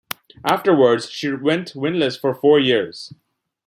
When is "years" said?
2.59-3.13